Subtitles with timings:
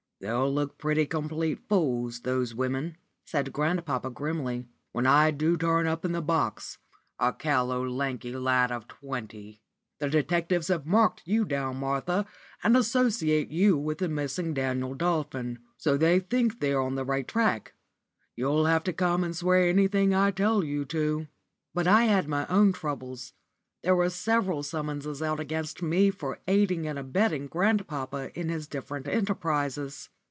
[0.23, 6.05] "They'll look pretty complete fools, those women," said grandpapa grimly, "when I do turn up
[6.05, 6.77] in the box
[7.17, 9.63] a callow, lanky lout of twenty.
[9.97, 12.27] The detectives have marked you down, Martha,
[12.63, 15.57] and associate you with the missing Daniel Dolphin.
[15.77, 17.73] So they think they are on the right track.
[18.35, 21.29] You'll have to come and swear anything I tell you to."
[21.73, 23.33] But I had my own troubles.
[23.83, 29.07] There were several summonses out against me for "aiding and abetting" grandpapa in his different
[29.07, 30.09] enterprises.